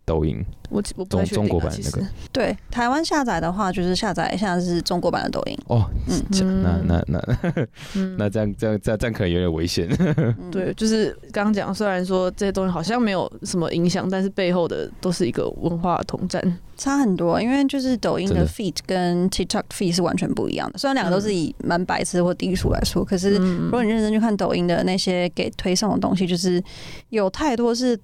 [0.05, 0.45] 抖音。
[0.71, 1.91] 我我不太确定啊中中国版其实。
[1.97, 2.09] 那个。
[2.33, 6.23] 对，台湾下载的话就是下载一下是中国版的抖音，哦，嗯
[6.63, 6.85] 那嗯。
[6.87, 8.17] 那那嗯。
[8.19, 9.87] 那这样这样这样这样可能有点危险。
[9.99, 16.41] 嗯， 对，就是刚刚讲，虽然说这些东西好像没有什么影响，但是背后的都是一个文化统战。
[16.75, 18.47] 差很多，因为就是抖音的。
[18.47, 23.65] feed 跟 TikTok feed 是完全不一样的，虽然两个都是以蛮白痴或低俗来说，可是嗯。
[23.67, 26.63] 如果你认真去看抖音的那些给推送的东西，就是
[27.11, 27.99] 有太多是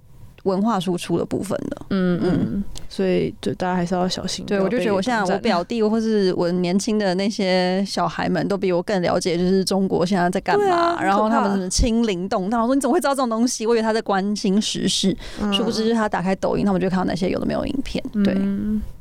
[0.45, 1.87] 文化输出的部分的。
[1.91, 4.45] 嗯嗯，所以就大家还是要小心。
[4.47, 12.63] 对，我就觉得我现在我表弟或是我年轻的那些小孩们都比我更了解，就是中国现在在干嘛，然后他们什么清零动荡。
[12.63, 13.67] 我说你怎么会知道这种东西？
[13.67, 15.17] 我以为他在关心时事，
[15.53, 18.03] 殊不知他打开抖音，他们就看到那些有的没有影片。
[18.25, 18.35] 对，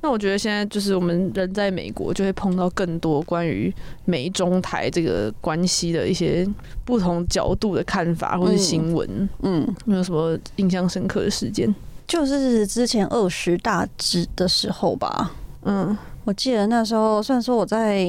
[0.01, 3.73] 那我觉得现在就是我们人在美国就会碰到更多关于
[4.05, 6.47] 美中台这个关系的一些
[6.83, 9.29] 不同角度的看法或者新闻。
[9.43, 11.73] 嗯，有没有什么印象深刻的事件？
[12.07, 15.31] 就是之前二十大之的时候吧，
[15.63, 18.07] 嗯，我记得那时候虽然说我在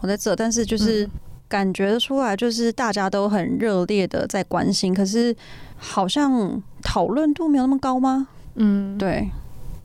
[0.00, 1.08] 我在这，但是就是
[1.48, 5.34] 感觉出来，就是大家都很热烈的在关心，可是
[5.76, 8.26] 好像讨论度没有那么高吗？
[8.56, 9.30] 嗯，对，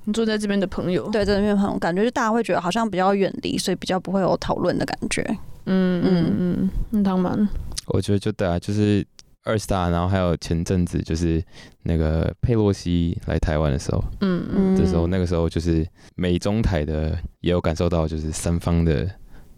[0.06, 5.22] 你坐在这边的朋友，对，在这边朋友，感觉就大家会觉得好像比较远离，所以比较不会有讨论的感觉。
[5.68, 7.48] 嗯嗯嗯，那当然，
[7.86, 9.06] 我觉得就对啊，就是。
[9.44, 11.44] 二 star，然后还有前阵子就是
[11.84, 19.10] 那个佩洛西来台湾的时候，嗯嗯，这时候那个时候就是美中台的也有感受到就是三方的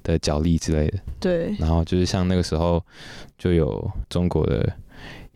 [0.02, 2.84] 的角力之类的，对，然后就是像那个时候
[3.38, 4.72] 就有中国的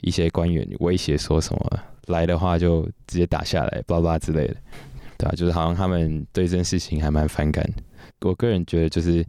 [0.02, 4.56] 一些官员威胁说什么来的话就直接打下来，巴拉巴拉之类的，
[5.18, 7.70] 对啊，就是好像他们对这件事情还蛮反感。
[8.22, 9.22] 我个人觉得就是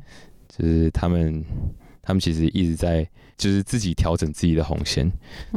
[0.49, 1.45] 就是他们
[2.03, 3.09] 他们其实一直在。
[3.39, 5.11] 就是自己调整自己的红线，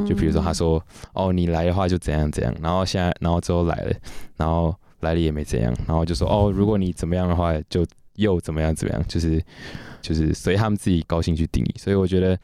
[0.06, 3.94] 就比如说他说哦你来的话就怎样怎样，然后现在然后之后来了，
[4.36, 9.42] 然后来了也没怎样，然后就说哦如果你怎么样的话就又怎么样怎么样，就是
[10.00, 12.38] 就是随他们自己高兴去定义，所以我觉得。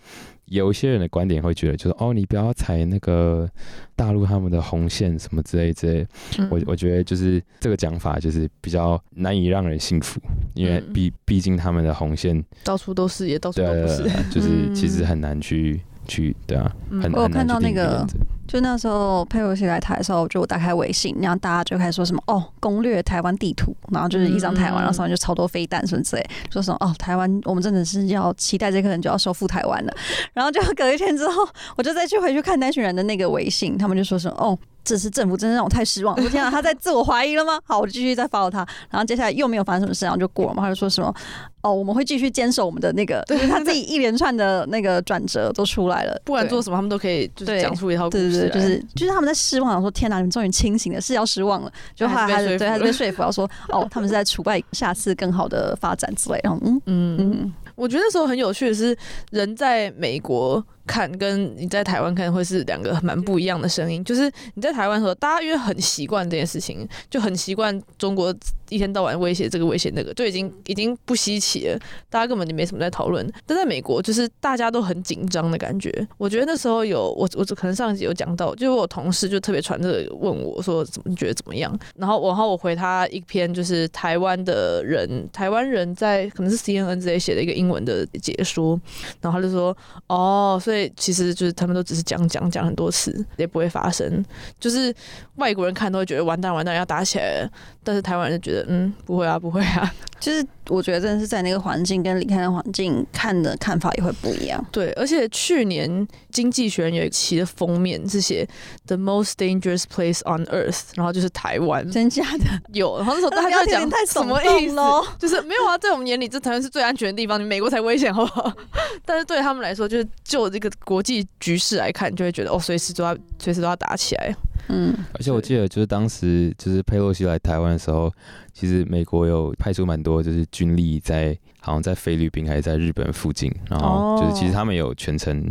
[0.50, 3.48] 有一些人的观点会觉得，就是哦，你不要踩那个
[3.96, 6.06] 大陆他们的红线什么之类之类。
[6.50, 10.20] 我我觉得就是这个讲法就是比较难以让人信服，
[10.54, 18.06] 因为毕毕竟他们的红线到处都是，也到处都不是，就是其实很难去去对啊，很我有看到那个。
[18.48, 29.92] 就那时候佩洛西来台的时候，就我打开微信，然后大家就开始说什么哦，攻略台湾地图，然后就是一张台湾，然后上面就超多飞弹什么之类，说什么哦，台湾我们真的是要期待这个人就要收复台湾了。
[30.32, 34.58] 然后就隔一天之后，我就再去回去看那群人的那个微信，他们就说什么哦。
[34.88, 36.16] 这是政府真的让我太失望！
[36.16, 37.60] 我天啊，他在自我怀疑了吗？
[37.68, 38.66] 好，我就继续再 follow 他。
[38.88, 40.62] 然后接下来又没有发生什么事，然后就过了嘛。
[40.62, 41.14] 他就说什么
[41.60, 46.18] 哦，我们会继续坚守我们的那个， 就是他自己一连串的那个转折都出来了。
[46.24, 48.30] 不管做什么，他们都可以就是讲出一套故事。
[48.30, 51.70] 对对对，就是就是他们在失望，说天哪，你们终于清醒了，是要失望了。
[51.94, 56.40] 就后来还是对，还是被说服，要说哦，他们是在除外下次更好的发展之类。
[56.42, 58.96] 然后嗯嗯嗯，我觉得那时候很有趣的是，
[59.32, 60.64] 人在美国。
[60.88, 68.34] 看跟你在台湾看会是两个蛮不一样的声音，就是你在台湾的时候，大家因为很习惯这件事情，就很习惯中国
[68.70, 73.30] 一天到晚威胁这个威胁那个，就已经已经不稀奇了，大家根本就没什么在讨论。
[73.46, 75.92] 但在美国，就是大家都很紧张的感觉。
[76.16, 88.80] 我觉得那时候有我我可能上一集有讲到，就是我同事就特别传这个问我说怎么觉得怎么样，然后然后我回他一篇就是台湾的人台湾人在可能是 C N N 之类写的一个英文的解说，
[89.20, 90.77] 然后他就说哦，所以。
[90.96, 94.22] 其实就是他们都只是讲讲讲很多次，也不会发生。
[94.60, 94.94] 就是
[95.36, 97.50] 外国人看都会觉得完蛋完蛋要打起来了，
[97.88, 99.90] 但是台湾人就觉得嗯不会啊不会啊。
[100.20, 104.62] 就是我觉得真的是在那个环境跟离开的环境看的看法也会不一样。
[104.72, 105.88] 对，而且去年
[106.32, 108.46] 《经济学人》有一期的封面是写
[108.86, 111.88] The most dangerous place on earth，然后就是台湾。
[111.88, 112.44] 真假的？
[112.72, 114.74] 有，然后那时候大家就讲什么意思？
[115.20, 118.52] 就是没有啊，在我们眼里这台湾是最安全的地方，你美国才危险，好不好？
[119.06, 120.68] 但是对他们来说，就是就这个。
[120.84, 124.34] 国际局势来看，就会觉得哦，随时都要随时都要打起来。
[124.68, 128.12] 嗯，而且我记得就是当时就是佩洛西来台湾的时候，
[128.52, 135.42] 其实美国有派出蛮多就是军力在，好像在菲律宾还是在日本附近，然后就是其实他们有全程，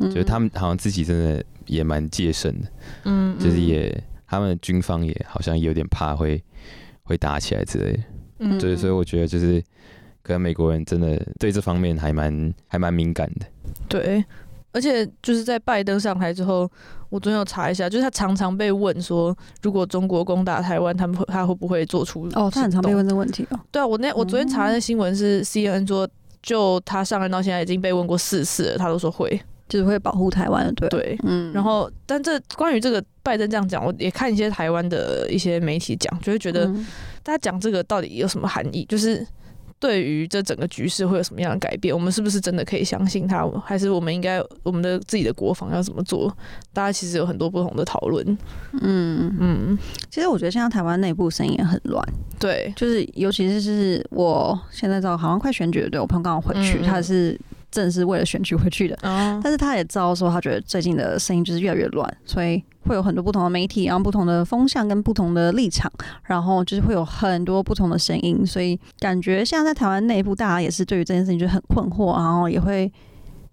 [0.00, 2.68] 就是他们好像自己真的也蛮戒慎的。
[3.04, 6.42] 嗯，就是也他们军方也好像有点怕会
[7.02, 7.98] 会打起来之类的。
[8.38, 9.62] 嗯，对，所以我觉得就是
[10.22, 13.46] 可能美国人真的对这方面还蛮还蛮敏感的。
[13.88, 14.24] 对。
[14.74, 16.68] 而且就是在拜登上台之后，
[17.08, 22.50] 我昨天有查一下，就是他常常被问说，如果中国攻打台湾，他们会他会不会做出哦？
[22.52, 23.60] 他很常被问这个问题哦。
[23.70, 26.08] 对啊，我那我昨天查的新闻是 C N N 说，
[26.42, 30.74] 就他上任到现在已经被问过四次了，他都说会，就是会保护台湾。
[30.74, 31.52] 对对，嗯。
[31.52, 36.66] 然后，但这关于这个拜登这样讲，我也看一些台湾的一些媒体讲，就会觉得
[37.22, 38.84] 大家讲这个到底有什么含义？
[38.86, 39.24] 就是。
[39.84, 41.94] 对于这整个局势会有什么样的改变？
[41.94, 43.46] 我们是不是真的可以相信他？
[43.62, 46.34] 还是我们应该我们的自己的国防要怎么做？
[46.72, 48.26] 大家其实有很多不同的讨论。
[48.80, 52.02] 嗯嗯，其实我觉得现在台湾内部声音也很乱。
[52.38, 57.38] 对，就是尤其是是我现在知道好像快选举了，对我朋友刚好回去，他是。
[57.74, 58.96] 正是为了选举回去的。
[59.02, 65.90] 哦，但是他也知道说，他觉得最近的声音就是越来越乱，所以会有很多不同的媒体，然后不同的风向跟不同的立场，
[66.22, 72.90] 然后就是会有很多不同的声音，所以感觉现在在台湾内部，大家也是对于这件事情就很困惑，然后也会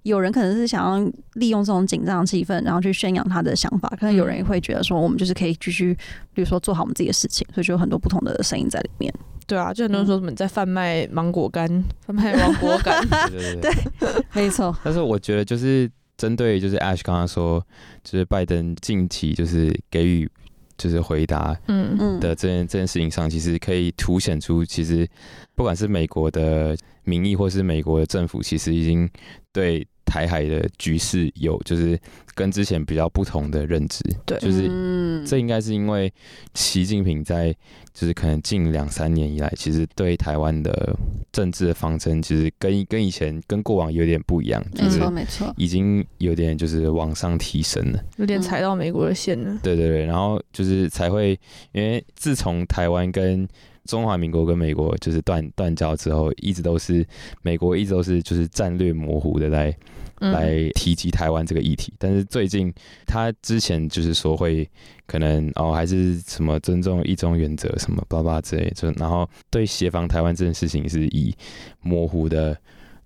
[0.03, 5.93] 有人可能是想要利用这种紧张的气氛，然后去宣扬他的想法，可能有人也会觉得说，我们就是可以继续，
[6.34, 9.13] 比如说做好我们自己的事情，所以就有很多不同的声音在里面。
[9.52, 11.68] 对啊，就很多人说什么你在贩卖芒果干，
[12.06, 13.74] 贩卖芒果 干，对对。
[14.00, 14.10] 对。
[14.32, 17.62] 没错，但是我觉得就是针对就是 Ash 刚刚说，
[18.02, 20.30] 就是拜登近期就是给予
[20.78, 21.98] 就是回答嗯。
[22.00, 22.20] 嗯。
[22.22, 25.06] 的这件这件事情上，其实可以凸显出，其实
[25.54, 29.10] 不管是美国的民意或是美国的政府，其实已经
[29.52, 31.97] 对台海的局势有就是
[32.36, 36.12] 跟之前比较不同的认知，对就是嗯这应该是因为
[36.54, 37.56] 习近平在
[37.93, 40.93] 就是可能近两三年以来，其实对台湾的
[41.32, 48.04] 政治的方针，其实跟跟以前跟过往有点不一样，没错没错，已经有点就是往上提升了。
[48.17, 49.58] 有点踩到美国的线了。
[49.63, 51.39] 对对对，然后就是才会，
[51.71, 53.47] 因为自从台湾跟
[53.86, 57.06] 中华民国跟美国就是断断交之后，一直都是
[57.41, 59.76] 美国一直都是就是战略模糊的来
[60.20, 60.32] 嗯。
[60.32, 62.72] 来提及台湾这个议题，但是最近
[63.08, 64.70] 他之前就是说会
[65.08, 71.36] 可能哦还是什么尊重一中原则什么巴拉之类，就然后对协防台湾这件事情是以
[71.82, 72.56] 模糊的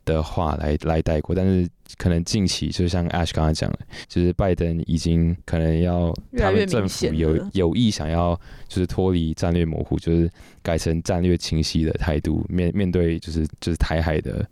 [0.04, 1.66] 的话来来带过，但是
[1.98, 10.30] 可能近期就像 Ash 刚才讲的，就是拜登已经可能要他们政府有有意想要就是脱离战略模糊，就是
[10.62, 14.46] 改成战略清晰的态度面面对就是就是台海的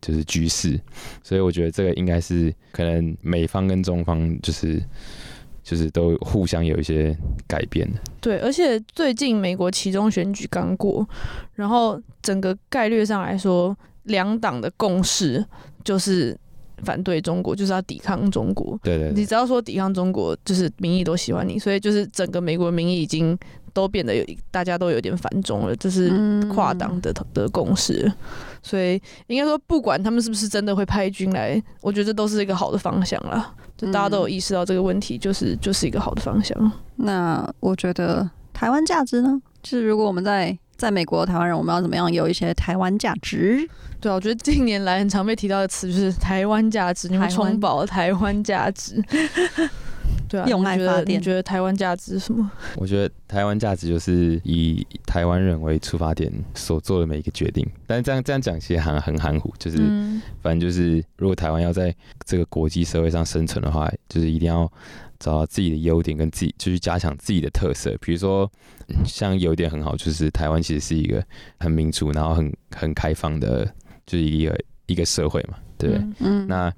[0.00, 0.78] 就是局势，
[1.22, 4.82] 所以我觉得这个应该是可能美方跟中方就是
[5.62, 7.16] 就是都互相有一些
[7.46, 7.98] 改变的。
[8.20, 11.08] 对，而且最近美国其中选举刚过，
[11.54, 15.44] 然后整个概率上来说，两党的共识
[15.84, 16.36] 就是
[16.84, 18.78] 反对中国，就是要抵抗中国。
[18.82, 23.36] 对对对你只要说抵抗中国，就是民意都喜欢你，所以就是整个美国民意已经
[23.72, 28.12] 都变得有大家都有点反中了，这是嗯跨党的的共识。
[28.62, 33.52] 所以应该说，不管他们是不是真的会派军来，我觉得这都是一个好的方向啦。
[33.76, 36.72] 就大家都有意识到这个问题，就是就是一个好的方向。
[36.94, 43.68] 那我觉得台湾价值呢，就是如果我们在在美国台湾人，我们要怎么样有一些台湾价值？
[44.00, 49.02] 对啊，我觉得近年来很常被提到的词就是台湾价值，你们台湾充饱台湾价值。
[50.28, 52.50] 对啊，用你觉得爱发电你觉得台湾价值是什么？
[52.76, 59.78] 我觉得台湾价值就是以台湾人为出发点所做的每一个决定，但是这样这样讲其实很很含糊，就是。
[59.80, 61.94] 嗯反正就是，如果台湾要在
[62.26, 64.70] 这个国际社会上生存的话，就是一定要
[65.22, 67.96] 找到自己的优点，跟自己就是加强自己的特色。
[68.00, 68.50] 比如说，
[68.88, 71.24] 嗯像有一点很好，就是台湾其实是一个
[71.60, 73.64] 很民主，然后很很开放的，
[74.04, 76.04] 就是一个一个社会嘛，对不对？
[76.04, 76.72] 嗯嗯，那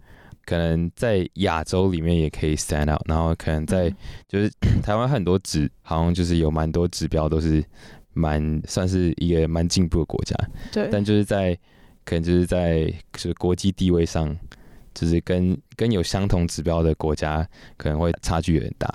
[0.45, 3.97] 可能在亚洲里面也可以 stand out，然后可能在嗯
[4.29, 4.51] 就是
[4.83, 7.65] 台湾很多指，好像就是有蛮多指标都是
[8.13, 10.37] 蛮算是一个蛮进步的国家，
[10.71, 11.59] 对，但就是在
[12.05, 14.37] 可能就是在就是国际地位上，
[14.95, 18.93] 就是跟跟有相同指标的国家可能会差距有点大。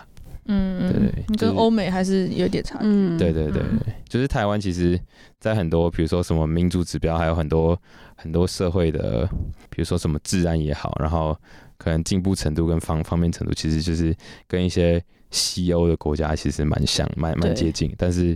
[0.51, 2.85] 嗯嗯对对，你跟欧美还是有点差距。
[2.85, 4.99] 嗯对对对嗯，就是台湾其实，
[5.39, 7.79] 在很多比如说什么民主指标，还有很多
[8.15, 9.29] 很多社会的，
[9.69, 11.37] 比如说什么治安也好，然后
[11.77, 14.15] 可能进步程度跟方方面程度，其实就是
[14.47, 18.35] 跟一些西欧的国家其实蛮像，蛮蛮接近，但是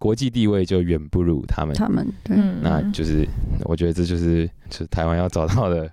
[0.00, 1.72] 国际地位就远不如他们。
[1.76, 3.24] 他们对，嗯，那就是
[3.66, 5.88] 我觉得这就是就是台湾要找到的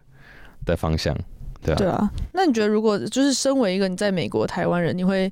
[0.69, 1.15] 的方向，
[1.61, 2.09] 对啊、对啊。
[2.33, 5.31] 那你觉得，如果就是身为一个你在美国台湾人，你会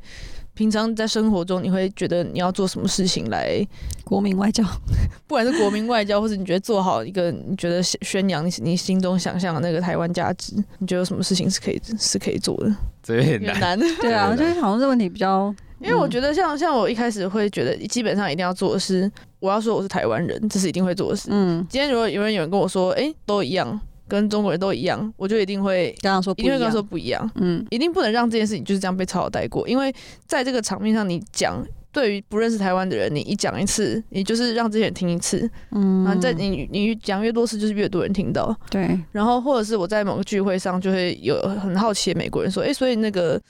[0.53, 3.63] 平常在生活中，你会觉得你要做什么事情来，
[4.03, 4.63] 国民外交，
[5.27, 12.75] 不管是国民外交，或者你觉得做好一个你觉得宣宣扬你你心中想象的那个台湾价值，你觉得有什么事情是可以是可以做的？
[13.03, 13.59] 这有点难。
[13.59, 13.79] 难。
[14.01, 21.29] 对啊，对就是好像这问题比较，因为我觉得像像我一开始会觉得，基本上一定要做的是，我要说我是台湾人，这是一定会做的事。
[21.31, 26.47] 嗯，今天如果有人有人跟我说，哎、都一样，跟中国人都一样，我就一定会跟他说不一样。
[26.47, 27.65] 一定会跟他说，不一样，嗯。
[27.69, 29.93] 一定不能让这件事情就是这样被草草带过，因为
[30.25, 38.55] 在这个场面上，你讲对于不认识台湾的人，你一讲一次，你就是让这些人听一次，嗯，然后在你你讲越多次，就是越多人听到。
[38.69, 43.41] 对，然后或者是我在某个聚会上就会有很好奇的美国人说，哎、所以那个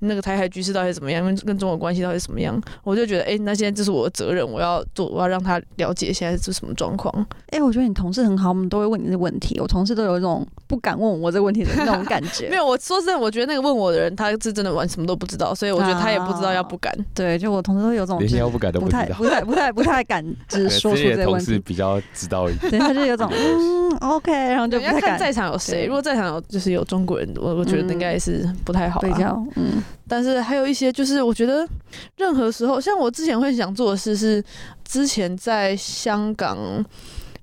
[0.00, 7.26] 那个台海局势到底怎么样，跟跟中国关系到底怎么样，我就觉得，哎、那现在这是我的责任，我要做，我要让他了解现在是什么状况。
[7.50, 9.58] 哎、我觉得你同事很好，我们都会问你这个问题。
[9.60, 12.48] 我同事都有一种不敢问我这个问题的那种感觉。
[12.50, 16.94] 没有，我说真的，我觉得那个问我的人，他是真的玩什么都不知道，所以我觉得他也不知道要不敢。
[17.14, 18.92] 对，就我同事都有种连就是要不敢都不不。
[18.92, 21.46] 太不太不太不太敢直对说出这个问题。
[21.46, 22.70] 事比较知道一点。
[22.70, 29.02] 对，他就有种嗯 OK，然后就对要不太敢看在场有谁，如果在场有就是有中国人，我我觉得应该是不太好、啊。
[29.02, 31.68] 比较嗯但是还有一些，就是我觉得
[32.16, 34.42] 任何时候，像我之前会想做的事是，
[34.84, 36.56] 之前在香港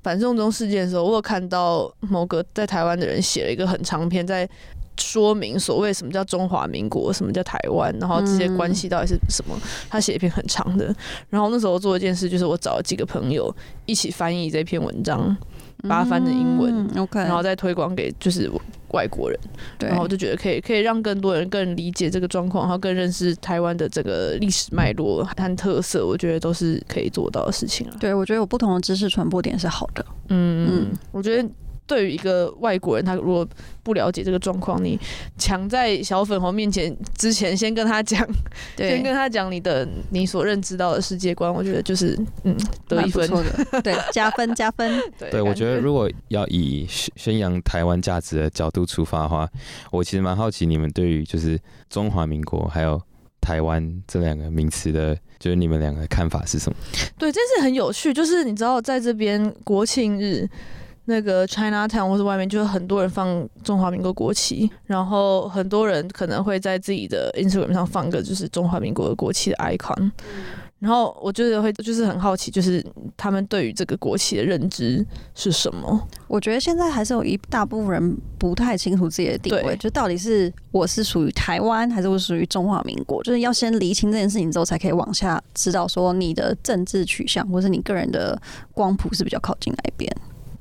[0.02, 4.48] 反送中事件的时候，我有看到某个在台湾的人写了一个很长篇，在
[4.98, 9.56] 说明所谓什么叫中华民国，什么叫台湾，然后这些关系到底是什么。
[9.90, 10.96] 他写一篇很长的，
[11.30, 13.54] 然后那时候做一件事，就是我找了几个朋友
[13.86, 15.36] 一起翻译这篇文章，
[15.84, 18.50] 把它翻成英文嗯，OK，然后再推广给就是
[18.96, 19.38] 外国人。
[19.78, 27.98] 对，然后我就觉得可以可以让更多人更理解这个状况，然后更认识台湾的这个历史脉络和特色，我觉得都是可以做到的事情啊。
[28.00, 30.06] 对我觉得有不同的知识传播点是好的。
[30.30, 31.48] 嗯嗯嗯，我觉得。
[31.88, 33.48] 对于一个外国人，他如果
[33.84, 35.00] 不了解这个状况，你
[35.38, 38.28] 抢在小粉红面前之前，先跟他讲，
[38.76, 42.56] 先跟他讲你的你所认知到的世界观，我觉得就是嗯
[42.88, 43.30] 得一分。
[43.30, 45.00] 的，对， 加分加分。
[45.20, 49.48] 对对，我感觉得如果要以宣宣扬台湾价值的角度出发的话，
[49.92, 51.60] 我其实蛮好奇你们对于就是
[51.90, 53.00] 中华民国还有
[53.40, 56.78] 台湾这两个名词的，就是你们两个的看法是什么？
[57.20, 60.50] 对，这是很有趣，就是你知道，在这边国庆日。
[61.06, 70.12] 那个 China Town 或者外面，就是很多人放中华民国国旗，然后很多人可能会在自己的 Instagram 上放个就是中华民国的国旗的 icon，
[70.80, 72.84] 然后我觉得会就是很好奇，就是
[73.16, 76.08] 他们对于这个国旗的认知是什么？
[76.28, 88.40] 我觉得现在还是有一大部分人不太清楚自己的定位，就到底是我是属于台湾，还是我属于中华民国，就是要先厘清这件事情之后，才可以往下知道说你的政治取向，或是你个人的
[88.74, 90.12] 光谱是比较靠近哪一边。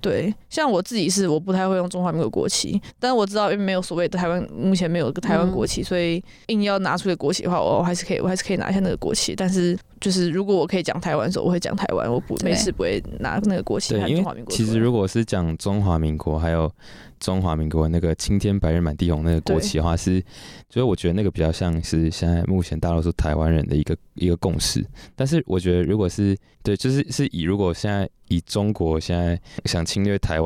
[0.05, 9.35] 对，像我自己是我不太会用中华民国国旗，但是我知道因为没有所谓的台湾，目前没有一个台湾国旗，所以硬要拿出个国旗的话，我还是可以，我还是可以拿一下那个国旗。
[9.35, 14.65] 但是就是如果我可以讲台湾的时候，我会讲台湾，我不对没事不会拿那个国旗对，因和中华民为其。
[14.65, 16.71] 实如果是讲中华民国还有
[17.19, 20.23] 中华民国那个青天白日满地红那个国旗的话，是，
[20.71, 24.87] 所以我觉得那个比较像是现在目前大多数台湾人的一个一个共识。
[25.17, 30.44] 但是我觉得如果是对，就是是以如果现在以中国现在想侵略台湾。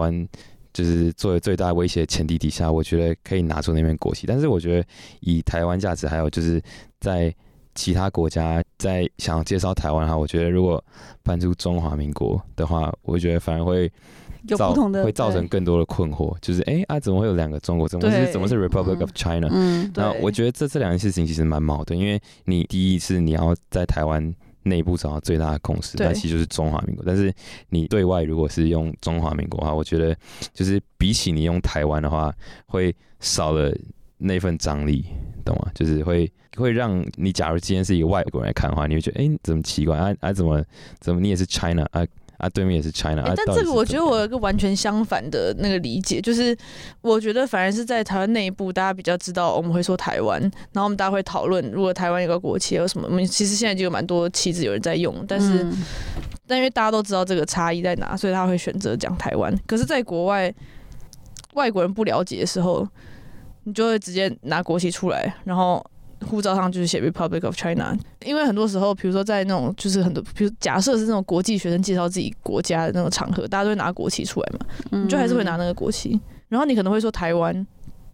[0.73, 4.27] 就是作为最大威胁的前提底下，我觉得可以拿出那面国旗。
[4.27, 4.87] 但是我觉得
[5.21, 6.63] 以台湾价值，还有就是
[7.01, 7.35] 在
[7.75, 10.83] 其他国家在想要介绍台湾的话，我觉得如果
[11.23, 13.89] 搬出中华民国的话，我觉得反而会
[14.49, 17.89] 造有不同的会造成更多的困惑，就是哎、啊，怎么会有两个中国？
[17.89, 24.35] 怎么是怎么是 Republic of China？、嗯，那对我觉得这这两件事情其实蛮矛盾，因为你第一是你要在台湾
[24.69, 27.05] 内部找到最大的共识，对那其实就是中华民国。
[27.07, 27.33] 但是
[27.71, 30.17] 你对外如果是用中华民国的话，我觉得
[30.53, 32.33] 就是比起你用台湾的话，
[32.67, 33.75] 会少了
[34.19, 35.05] 那份张力，
[35.45, 35.71] 懂吗？
[35.75, 40.33] 就是会会让你，假如今天是一个外国人来看的话，你会觉得哎、怎么奇怪啊啊？
[40.33, 40.65] 怎么
[41.01, 42.05] 怎么你也是 China 啊
[42.39, 42.49] 啊？
[42.49, 46.57] 对面也是 China 但这个我觉得我有一个完全相反的那个理解，就是
[47.03, 50.41] 我觉得反而是在台湾内部，大家比较知道我们会说台湾，
[50.73, 55.73] 然后我们大家会讨论，如果台湾有个国旗有什么，我们其实现在就有蛮多旗子有人在用，但是、嗯
[56.51, 59.55] 但因为大家都知道这个差异在哪，所以他会选择讲台湾。
[59.67, 60.51] 可是，在国外，
[61.53, 62.89] 外国人不了解的时候，
[63.65, 65.85] 你就会直接拿国旗出来，然后
[66.27, 67.97] 护照上就是写 Republic of China。
[68.25, 77.67] 因为很多时候，比如说在那种就是很多，比如假设是那种国际学生介绍自己国家的那种场合，大家都会拿国旗出来嘛，嗯你就还是会拿那个国旗，然后你可能会说台湾。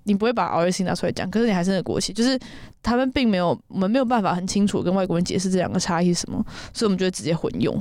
[0.06, 2.38] 你不会把 RSC 拿出来讲，可是你还是那个国旗，就是
[2.82, 6.44] 他们并没有，我们没有办法很清楚跟外国人解释这两个差异是什么，
[6.74, 7.74] 所以我们就会直接混用。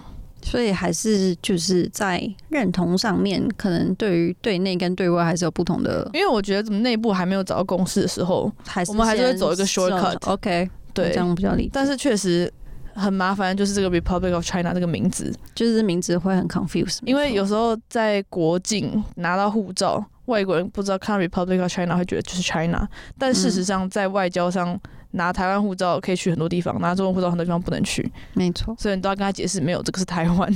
[0.44, 11.12] 所以还是就是在认同上面，可能对于对内跟对外还是有不同的，因为我觉得怎么内部还没有找到共识的时候，还是我们还是会走一个 shortcut OK，对。
[11.12, 11.70] 这，样比较理解。
[11.74, 12.52] 但是确实
[12.94, 22.88] 很麻烦，就是这个 Republic of China 这个名字，就是名字会很 confuse，因为有时候在国境拿到护照，外国人不知道看到 Republic of China 会觉得就是 China，
[23.18, 24.80] 但事实上在外交上
[25.14, 30.54] 拿台湾护照可以去很多地方，拿中国护照很多地方不能去，没错，所以你都要跟他解释没有这个是台湾。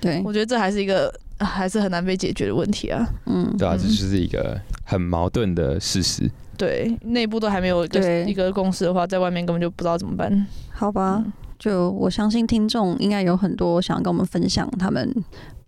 [0.00, 3.06] 对， 我觉得这还是一个啊还是很难被解决的问题啊。
[3.26, 6.30] 嗯，对啊，嗯这就是一个很矛盾的事实。
[6.56, 10.46] 对，内部都还没有一个对一个共识的话，在外面根本就不知道怎么办。
[10.70, 15.10] 好吧，嗯就我相信听众应该有很多想要跟我们分享他们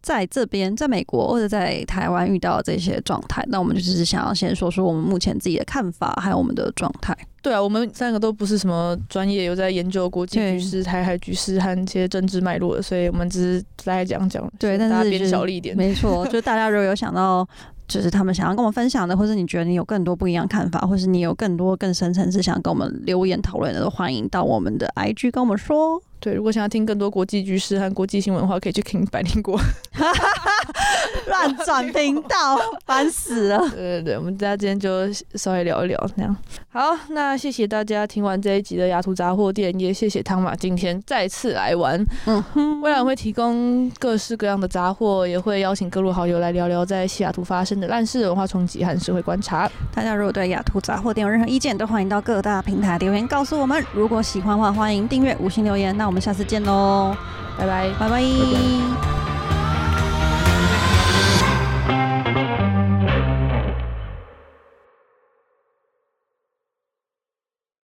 [0.06, 7.12] 在这边，在美国或者在台湾遇到这些状态，那我们就只是想要先说说我们目前自己的看法，还有我们的状态。
[7.42, 17.44] 对啊，我们三个都不是什么专业，有在研究国际局势、台海局势和一些政治脉络的，所以我们只是大概讲讲，对，但是变小力一点，没错， 就大家如果有想到。
[17.88, 26.02] 就是他们想要跟我们分享的，或是你觉得你有更多不一样看法，或是你有更多更深层次想跟我们留言讨论的，都欢迎到我们的 IG 跟我们说。
[26.18, 29.58] 对，如果想要听更多国际局势和国际新闻的话，可以去听百灵国。
[31.26, 33.58] 乱转频道，烦死了。
[33.70, 36.36] 对对对，我们大家今天就稍微聊一聊那样。
[36.68, 42.04] 好，那谢谢大家听完这一集的雅图杂货店，也谢谢汤马今天再次来玩。
[42.26, 49.70] 嗯哼，未来会提供各式各样的杂货，也会邀请各路好友来聊聊在西雅图发生的烂事、文化冲击和社会观察。
[49.94, 53.82] 大家如果对雅图杂货店有任何意见，都欢迎到各大平台留言告诉我们。
[53.92, 55.96] 如果喜欢的话，欢迎订阅、五星留言。
[55.96, 57.14] 那我们下次见喽，
[57.58, 59.35] 拜拜，拜拜。